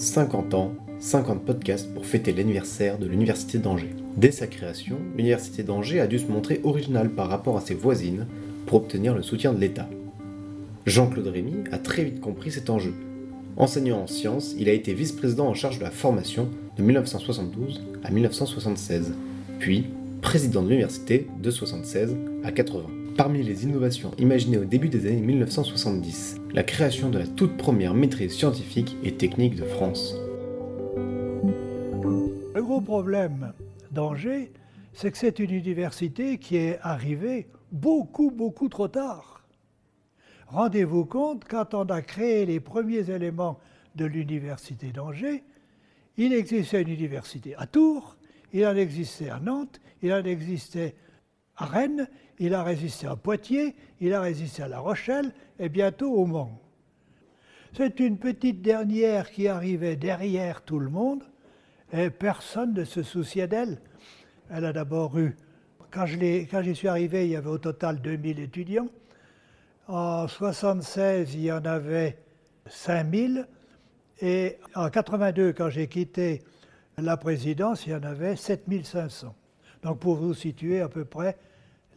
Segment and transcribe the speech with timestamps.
[0.00, 3.94] 50 ans, 50 podcasts pour fêter l'anniversaire de l'Université d'Angers.
[4.16, 8.26] Dès sa création, l'Université d'Angers a dû se montrer originale par rapport à ses voisines
[8.64, 9.90] pour obtenir le soutien de l'État.
[10.86, 12.94] Jean-Claude Rémy a très vite compris cet enjeu.
[13.58, 16.48] Enseignant en sciences, il a été vice-président en charge de la formation
[16.78, 19.12] de 1972 à 1976,
[19.58, 19.84] puis
[20.22, 22.99] président de l'université de 76 à 80.
[23.16, 27.94] Parmi les innovations imaginées au début des années 1970, la création de la toute première
[27.94, 30.14] maîtrise scientifique et technique de France.
[32.54, 33.52] Le gros problème
[33.90, 34.52] d'Angers,
[34.92, 39.44] c'est que c'est une université qui est arrivée beaucoup, beaucoup trop tard.
[40.46, 43.58] Rendez-vous compte, quand on a créé les premiers éléments
[43.94, 45.44] de l'université d'Angers,
[46.16, 48.16] il existait une université à Tours,
[48.52, 50.94] il en existait à Nantes, il en existait
[51.60, 56.10] à Rennes, il a résisté à Poitiers, il a résisté à La Rochelle et bientôt
[56.10, 56.58] au Mans.
[57.76, 61.22] C'est une petite dernière qui arrivait derrière tout le monde
[61.92, 63.78] et personne ne se souciait d'elle.
[64.50, 65.36] Elle a d'abord eu,
[65.90, 68.88] quand j'y suis arrivé, il y avait au total 2000 étudiants.
[69.86, 72.18] En 1976, il y en avait
[72.66, 73.46] 5000.
[74.22, 76.42] Et en 82, quand j'ai quitté
[76.96, 79.34] la présidence, il y en avait 7500.
[79.82, 81.36] Donc pour vous situer à peu près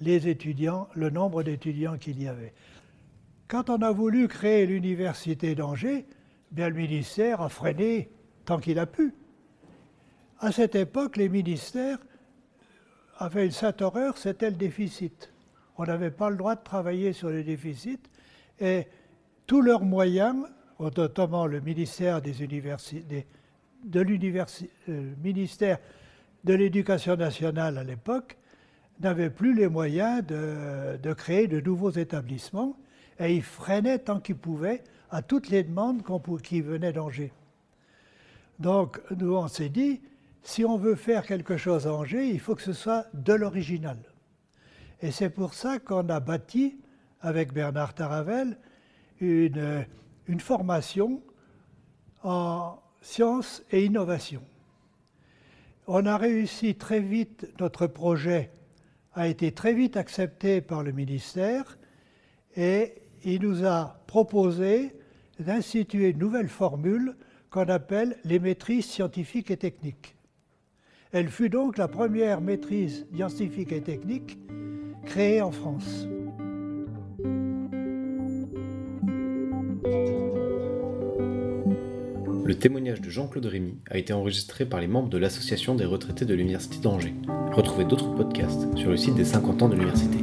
[0.04, 2.54] les étudiants, le nombre d'étudiants qu'il y avait.
[3.48, 6.06] Quand on a voulu créer l'université d'Angers,
[6.52, 8.10] bien le ministère a freiné
[8.46, 9.14] tant qu'il a pu.
[10.40, 12.00] À cette époque, les ministères
[13.18, 15.32] avaient une sainte horreur, c'était le déficit.
[15.78, 18.10] On n'avait pas le droit de travailler sur le déficit
[18.60, 18.88] et
[19.48, 20.36] tous leurs moyens,
[20.80, 22.32] notamment le ministère de
[24.90, 25.78] euh, ministère
[26.44, 28.38] de l'Éducation nationale à l'époque,
[29.00, 32.78] n'avait plus les moyens de, créer de nouveaux établissements
[33.20, 36.02] et il freinait tant qu'il pouvait à toutes les demandes
[36.42, 37.32] qui venaient d'Angers.
[38.60, 40.02] Donc nous on s'est dit,
[40.44, 43.98] si on veut faire quelque chose à Angers, il faut que ce soit de l'original.
[45.02, 46.78] Et c'est pour ça qu'on a bâti,
[47.22, 48.58] avec Bernard Taravel,
[49.20, 49.86] une,
[50.28, 51.22] une formation
[52.24, 54.42] en sciences et innovation.
[55.88, 58.50] On a réussi très vite, notre projet
[59.16, 61.78] a été très vite accepté par le ministère
[62.56, 62.94] et
[63.24, 64.96] il nous a proposé
[65.40, 67.16] d'instituer une nouvelle formule
[67.50, 70.16] qu'on appelle les maîtrises scientifiques et techniques.
[71.12, 74.40] Elle fut donc la première maîtrise scientifique et technique
[75.06, 76.08] créée en France.
[82.46, 86.26] Le témoignage de Jean-Claude Rémy a été enregistré par les membres de l'Association des retraités
[86.26, 87.14] de l'Université d'Angers.
[87.54, 90.18] Retrouvez d'autres podcasts sur le site des 50 ans de l'université.